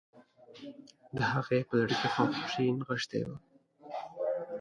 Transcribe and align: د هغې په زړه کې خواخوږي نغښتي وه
د 1.15 1.17
هغې 1.33 1.59
په 1.67 1.73
زړه 1.81 1.95
کې 1.99 2.07
خواخوږي 2.13 2.67
نغښتي 2.77 3.21
وه 3.27 3.37